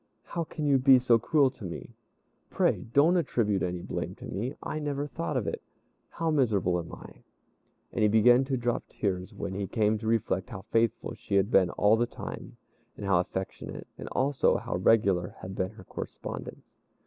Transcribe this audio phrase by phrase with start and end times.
[0.23, 1.91] "How can you be so cruel to me?
[2.49, 5.61] Pray don't attribute any blame to me; I never thought of it.
[6.09, 7.21] How miserable am I!"
[7.93, 11.51] And he began to drop tears when he came to reflect how faithful she had
[11.51, 12.57] been all the time,
[12.97, 16.65] and how affectionate, and also how regular had been her correspondence.